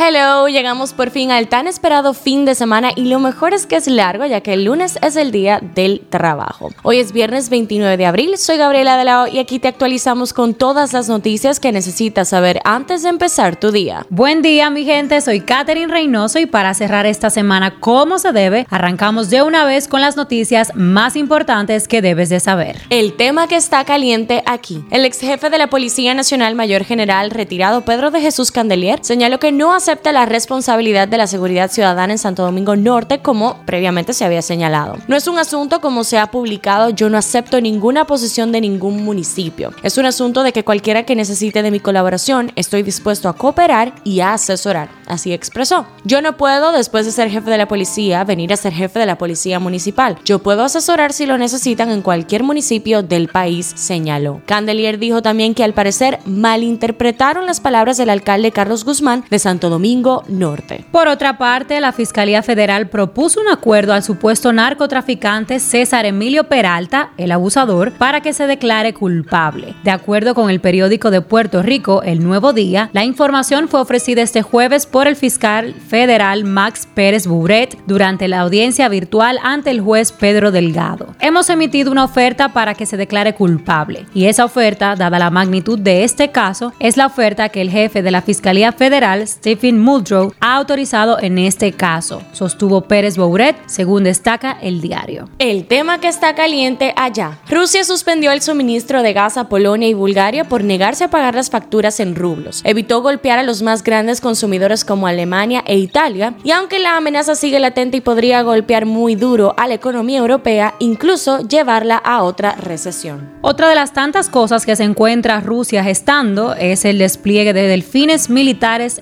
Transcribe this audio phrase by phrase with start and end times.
[0.00, 3.74] Hello, llegamos por fin al tan esperado fin de semana y lo mejor es que
[3.74, 6.70] es largo ya que el lunes es el día del trabajo.
[6.84, 10.32] Hoy es viernes 29 de abril, soy Gabriela de la O y aquí te actualizamos
[10.32, 14.06] con todas las noticias que necesitas saber antes de empezar tu día.
[14.08, 18.68] Buen día mi gente, soy Katherine Reynoso y para cerrar esta semana como se debe,
[18.70, 22.80] arrancamos de una vez con las noticias más importantes que debes de saber.
[22.90, 24.84] El tema que está caliente aquí.
[24.92, 29.40] El ex jefe de la Policía Nacional Mayor General retirado Pedro de Jesús Candelier señaló
[29.40, 33.56] que no hace acepta la responsabilidad de la seguridad ciudadana en Santo Domingo Norte como
[33.64, 34.98] previamente se había señalado.
[35.08, 39.02] No es un asunto como se ha publicado, yo no acepto ninguna posición de ningún
[39.02, 39.72] municipio.
[39.82, 43.94] Es un asunto de que cualquiera que necesite de mi colaboración, estoy dispuesto a cooperar
[44.04, 44.90] y a asesorar.
[45.06, 45.86] Así expresó.
[46.04, 49.06] Yo no puedo, después de ser jefe de la policía, venir a ser jefe de
[49.06, 50.18] la policía municipal.
[50.22, 54.42] Yo puedo asesorar si lo necesitan en cualquier municipio del país, señaló.
[54.44, 59.70] Candelier dijo también que al parecer malinterpretaron las palabras del alcalde Carlos Guzmán de Santo
[59.70, 60.84] Domingo Domingo Norte.
[60.90, 67.10] Por otra parte, la Fiscalía Federal propuso un acuerdo al supuesto narcotraficante César Emilio Peralta,
[67.16, 69.76] el abusador, para que se declare culpable.
[69.84, 74.22] De acuerdo con el periódico de Puerto Rico, El Nuevo Día, la información fue ofrecida
[74.22, 79.80] este jueves por el fiscal federal Max Pérez Bubret durante la audiencia virtual ante el
[79.80, 81.14] juez Pedro Delgado.
[81.20, 85.78] Hemos emitido una oferta para que se declare culpable y esa oferta, dada la magnitud
[85.78, 90.32] de este caso, es la oferta que el jefe de la Fiscalía Federal, Stephen Muldrow
[90.38, 95.28] ha autorizado en este caso, sostuvo Pérez Bouret, según destaca el diario.
[95.40, 97.38] El tema que está caliente allá.
[97.50, 101.50] Rusia suspendió el suministro de gas a Polonia y Bulgaria por negarse a pagar las
[101.50, 102.60] facturas en rublos.
[102.62, 107.34] Evitó golpear a los más grandes consumidores como Alemania e Italia, y aunque la amenaza
[107.34, 112.52] sigue latente y podría golpear muy duro a la economía europea, incluso llevarla a otra
[112.52, 113.28] recesión.
[113.40, 118.30] Otra de las tantas cosas que se encuentra Rusia gestando es el despliegue de delfines
[118.30, 119.00] militares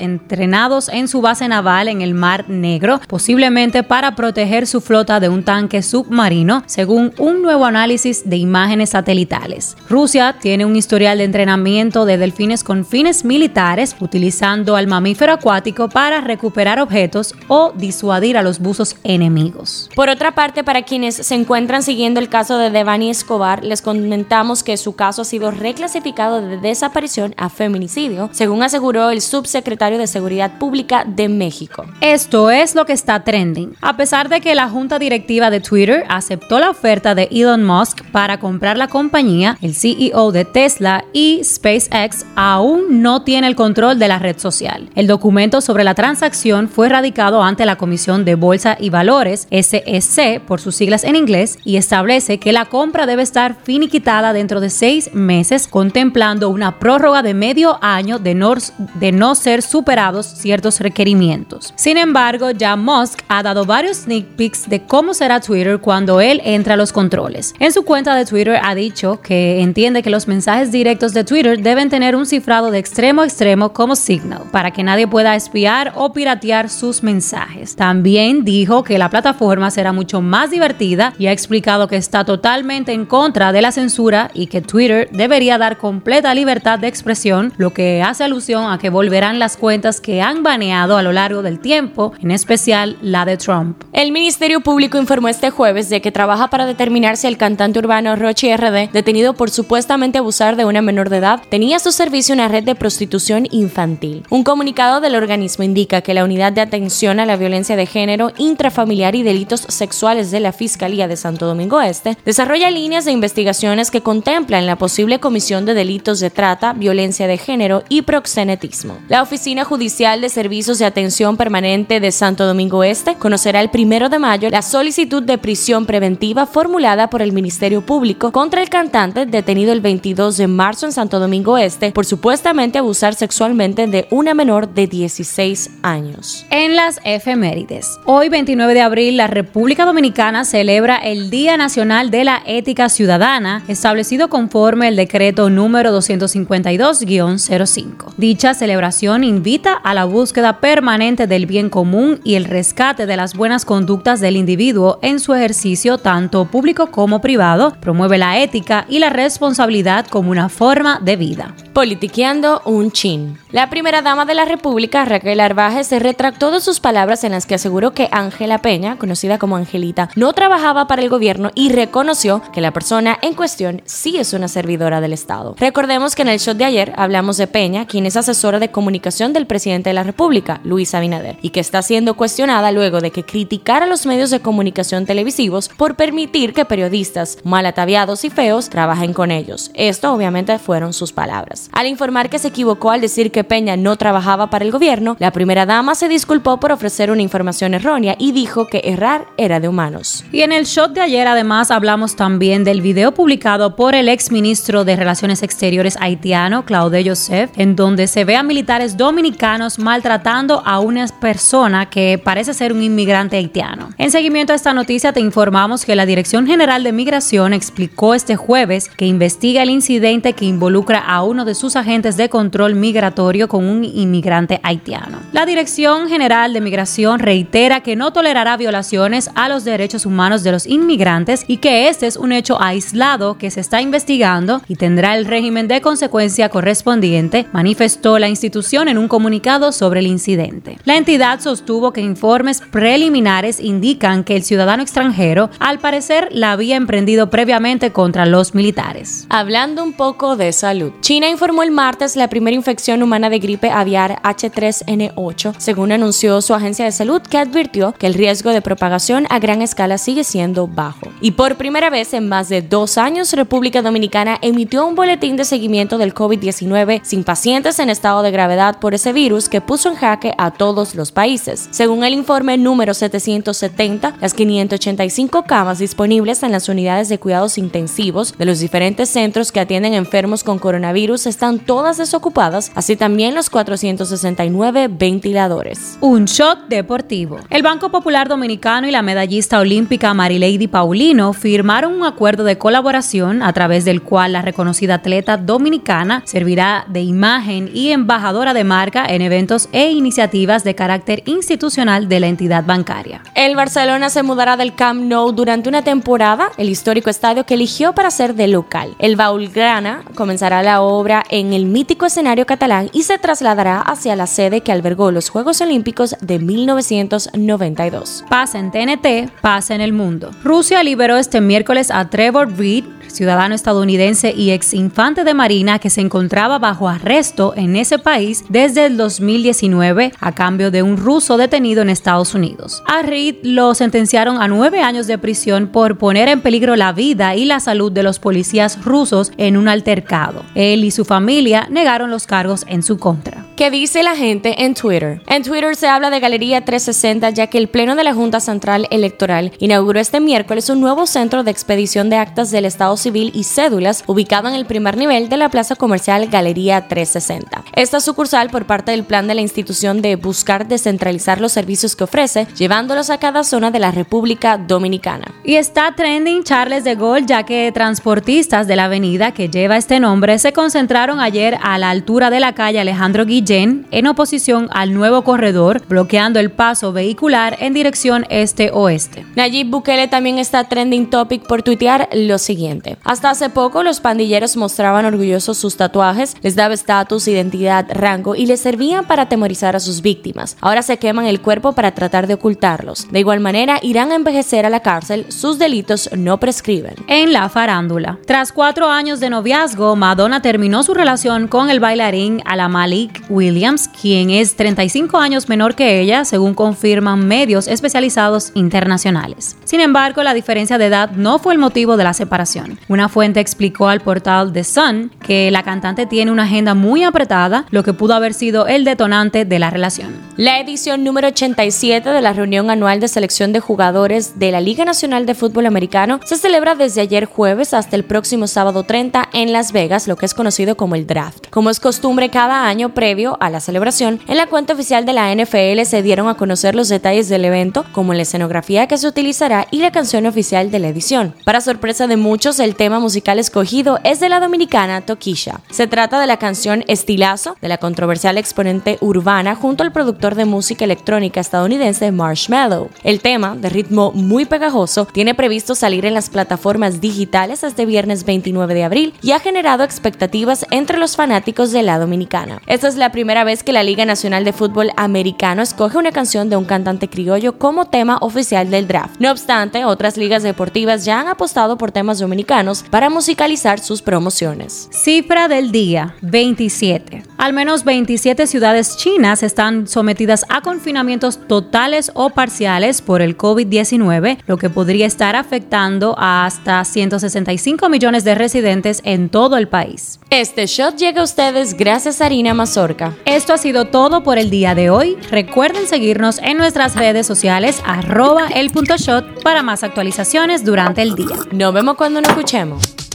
[0.92, 5.42] en su base naval en el Mar Negro, posiblemente para proteger su flota de un
[5.42, 9.76] tanque submarino, según un nuevo análisis de imágenes satelitales.
[9.88, 15.88] Rusia tiene un historial de entrenamiento de delfines con fines militares, utilizando al mamífero acuático
[15.88, 19.90] para recuperar objetos o disuadir a los buzos enemigos.
[19.94, 24.62] Por otra parte, para quienes se encuentran siguiendo el caso de Devani Escobar, les comentamos
[24.62, 30.06] que su caso ha sido reclasificado de desaparición a feminicidio, según aseguró el subsecretario de
[30.06, 31.84] Seguridad Pública de México.
[32.00, 33.74] Esto es lo que está trending.
[33.80, 38.02] A pesar de que la junta directiva de Twitter aceptó la oferta de Elon Musk
[38.12, 43.98] para comprar la compañía, el CEO de Tesla y SpaceX aún no tiene el control
[43.98, 44.90] de la red social.
[44.94, 50.40] El documento sobre la transacción fue radicado ante la Comisión de Bolsa y Valores, SEC
[50.40, 54.70] por sus siglas en inglés, y establece que la compra debe estar finiquitada dentro de
[54.70, 58.54] seis meses, contemplando una prórroga de medio año de no,
[58.94, 61.72] de no ser superados ciertos requerimientos.
[61.76, 66.40] Sin embargo, ya Musk ha dado varios sneak peeks de cómo será Twitter cuando él
[66.44, 67.54] entra a los controles.
[67.58, 71.60] En su cuenta de Twitter ha dicho que entiende que los mensajes directos de Twitter
[71.60, 75.92] deben tener un cifrado de extremo a extremo como Signal, para que nadie pueda espiar
[75.94, 77.76] o piratear sus mensajes.
[77.76, 82.92] También dijo que la plataforma será mucho más divertida y ha explicado que está totalmente
[82.92, 87.72] en contra de la censura y que Twitter debería dar completa libertad de expresión, lo
[87.72, 91.60] que hace alusión a que volverán las cuentas que han baneado a lo largo del
[91.60, 93.82] tiempo, en especial la de Trump.
[93.92, 98.16] El Ministerio Público informó este jueves de que trabaja para determinar si el cantante urbano
[98.16, 102.34] Rochi RD, detenido por supuestamente abusar de una menor de edad, tenía a su servicio
[102.34, 104.24] una red de prostitución infantil.
[104.30, 108.32] Un comunicado del organismo indica que la Unidad de Atención a la Violencia de Género,
[108.38, 113.90] Intrafamiliar y Delitos Sexuales de la Fiscalía de Santo Domingo Este desarrolla líneas de investigaciones
[113.90, 118.98] que contemplan la posible comisión de delitos de trata, violencia de género y proxenetismo.
[119.08, 124.08] La Oficina Judicial de Servicios de Atención Permanente de Santo Domingo Este conocerá el primero
[124.08, 129.26] de mayo la solicitud de prisión preventiva formulada por el Ministerio Público contra el cantante
[129.26, 134.32] detenido el 22 de marzo en Santo Domingo Este por supuestamente abusar sexualmente de una
[134.32, 136.46] menor de 16 años.
[136.50, 137.98] En las efemérides.
[138.04, 143.64] Hoy 29 de abril la República Dominicana celebra el Día Nacional de la Ética Ciudadana
[143.66, 148.14] establecido conforme el decreto número 252-05.
[148.16, 153.34] Dicha celebración invita a la búsqueda permanente del bien común y el rescate de las
[153.34, 158.98] buenas conductas del individuo en su ejercicio tanto público como privado, promueve la ética y
[158.98, 161.54] la responsabilidad como una forma de vida.
[161.72, 163.38] Politiqueando un chin.
[163.50, 167.46] La primera dama de la República, Raquel Arbaje, se retractó de sus palabras en las
[167.46, 172.42] que aseguró que Ángela Peña, conocida como Angelita, no trabajaba para el gobierno y reconoció
[172.52, 175.54] que la persona en cuestión sí es una servidora del Estado.
[175.58, 179.32] Recordemos que en el show de ayer hablamos de Peña, quien es asesora de comunicación
[179.32, 183.24] del presidente de la República, Luis Abinader, y que está siendo cuestionada luego de que
[183.24, 188.68] criticara a los medios de comunicación televisivos por permitir que periodistas mal ataviados y feos
[188.68, 189.70] trabajen con ellos.
[189.74, 191.70] Esto obviamente fueron sus palabras.
[191.72, 195.30] Al informar que se equivocó al decir que Peña no trabajaba para el gobierno, la
[195.30, 199.68] primera dama se disculpó por ofrecer una información errónea y dijo que errar era de
[199.68, 200.24] humanos.
[200.32, 204.30] Y en el shot de ayer además hablamos también del video publicado por el ex
[204.30, 210.62] ministro de Relaciones Exteriores haitiano, Claude Joseph, en donde se ve a militares dominicanos maltratando
[210.64, 213.90] a una persona que parece ser un inmigrante haitiano.
[213.98, 218.36] En seguimiento a esta noticia te informamos que la Dirección General de Migración explicó este
[218.36, 223.48] jueves que investiga el incidente que involucra a uno de sus agentes de control migratorio
[223.48, 225.18] con un inmigrante haitiano.
[225.32, 230.52] La Dirección General de Migración reitera que no tolerará violaciones a los derechos humanos de
[230.52, 235.16] los inmigrantes y que este es un hecho aislado que se está investigando y tendrá
[235.16, 240.78] el régimen de consecuencia correspondiente, manifestó la institución en un comunicado sobre el incidente.
[240.84, 246.76] La entidad sostuvo que informes preliminares indican que el ciudadano extranjero al parecer la había
[246.76, 249.26] emprendido previamente contra los militares.
[249.30, 253.70] Hablando un poco de salud, China informó el martes la primera infección humana de gripe
[253.70, 259.26] aviar H3N8, según anunció su agencia de salud que advirtió que el riesgo de propagación
[259.30, 261.08] a gran escala sigue siendo bajo.
[261.20, 265.44] Y por primera vez en más de dos años, República Dominicana emitió un boletín de
[265.44, 269.96] seguimiento del COVID-19 sin pacientes en estado de gravedad por ese virus que puso en
[269.96, 271.68] jaque a todos los países.
[271.70, 278.36] Según el informe número 770, las 585 camas disponibles en las unidades de cuidados intensivos
[278.36, 283.50] de los diferentes centros que atienden enfermos con coronavirus están todas desocupadas, así también los
[283.50, 285.98] 469 ventiladores.
[286.00, 287.38] Un shot deportivo.
[287.50, 293.42] El Banco Popular Dominicano y la medallista olímpica Marilady Paulino firmaron un acuerdo de colaboración
[293.42, 299.06] a través del cual la reconocida atleta dominicana servirá de imagen y embajadora de marca
[299.06, 303.20] en eventos e iniciativas de carácter institucional de la entidad bancaria.
[303.34, 307.92] El Barcelona se mudará del Camp Nou durante una temporada, el histórico estadio que eligió
[307.92, 308.94] para ser de local.
[308.98, 314.26] El Baulgrana comenzará la obra en el mítico escenario catalán y se trasladará hacia la
[314.26, 318.24] sede que albergó los Juegos Olímpicos de 1992.
[318.30, 320.30] Pasa en TNT, pasa en el mundo.
[320.42, 325.90] Rusia liberó este miércoles a Trevor Reed, ciudadano estadounidense y ex infante de Marina que
[325.90, 331.36] se encontraba bajo arresto en ese país desde el 2019 a cambio de un ruso
[331.36, 332.82] detenido en Estados Unidos.
[332.86, 333.02] A
[333.42, 337.60] lo sentenciaron a nueve años de prisión por poner en peligro la vida y la
[337.60, 340.42] salud de los policías rusos en un altercado.
[340.54, 343.45] Él y su familia negaron los cargos en su contra.
[343.56, 345.22] ¿Qué dice la gente en Twitter?
[345.28, 348.86] En Twitter se habla de Galería 360 ya que el Pleno de la Junta Central
[348.90, 353.44] Electoral inauguró este miércoles un nuevo centro de expedición de actas del Estado Civil y
[353.44, 357.64] cédulas ubicado en el primer nivel de la plaza comercial Galería 360.
[357.74, 362.04] Esta sucursal por parte del plan de la institución de buscar descentralizar los servicios que
[362.04, 365.34] ofrece, llevándolos a cada zona de la República Dominicana.
[365.44, 369.98] Y está trending Charles de Gaulle ya que transportistas de la avenida que lleva este
[369.98, 374.92] nombre se concentraron ayer a la altura de la calle Alejandro Guillén en oposición al
[374.92, 379.24] nuevo corredor, bloqueando el paso vehicular en dirección este-oeste.
[379.36, 382.96] Nayib Bukele también está trending topic por tuitear lo siguiente.
[383.04, 388.46] Hasta hace poco los pandilleros mostraban orgullosos sus tatuajes, les daba estatus, identidad, rango y
[388.46, 390.56] les servían para atemorizar a sus víctimas.
[390.60, 393.06] Ahora se queman el cuerpo para tratar de ocultarlos.
[393.12, 396.94] De igual manera, irán a envejecer a la cárcel, sus delitos no prescriben.
[397.06, 398.18] En la farándula.
[398.26, 404.30] Tras cuatro años de noviazgo, Madonna terminó su relación con el bailarín Alamalik Williams, quien
[404.30, 409.56] es 35 años menor que ella, según confirman medios especializados internacionales.
[409.64, 412.78] Sin embargo, la diferencia de edad no fue el motivo de la separación.
[412.88, 417.66] Una fuente explicó al portal The Sun que la cantante tiene una agenda muy apretada,
[417.70, 420.14] lo que pudo haber sido el detonante de la relación.
[420.36, 424.84] La edición número 87 de la reunión anual de selección de jugadores de la Liga
[424.84, 429.52] Nacional de Fútbol Americano se celebra desde ayer jueves hasta el próximo sábado 30 en
[429.52, 431.46] Las Vegas, lo que es conocido como el draft.
[431.50, 435.34] Como es costumbre cada año previo a la celebración, en la cuenta oficial de la
[435.34, 439.66] NFL se dieron a conocer los detalles del evento, como la escenografía que se utilizará
[439.70, 441.34] y la canción oficial de la edición.
[441.44, 445.60] Para sorpresa de muchos, el tema musical escogido es de la dominicana Tokisha.
[445.70, 450.44] Se trata de la canción Estilazo de la controversial exponente urbana junto al productor de
[450.44, 452.90] música electrónica estadounidense Marshmallow.
[453.02, 458.24] El tema, de ritmo muy pegajoso, tiene previsto salir en las plataformas digitales este viernes
[458.24, 462.60] 29 de abril y ha generado expectativas entre los fanáticos de la dominicana.
[462.66, 466.50] Esta es la primera vez que la Liga Nacional de Fútbol Americano escoge una canción
[466.50, 469.18] de un cantante criollo como tema oficial del draft.
[469.20, 474.90] No obstante, otras ligas deportivas ya han apostado por temas dominicanos para musicalizar sus promociones.
[474.92, 477.22] Cifra del día, 27.
[477.38, 484.40] Al menos 27 ciudades chinas están sometidas a confinamientos totales o parciales por el COVID-19,
[484.46, 490.20] lo que podría estar afectando a hasta 165 millones de residentes en todo el país.
[490.28, 492.95] Este shot llega a ustedes gracias a Harina Mazorca.
[493.24, 495.16] Esto ha sido todo por el día de hoy.
[495.30, 501.14] Recuerden seguirnos en nuestras redes sociales arroba el punto shot para más actualizaciones durante el
[501.14, 501.36] día.
[501.52, 503.05] Nos vemos cuando nos escuchemos.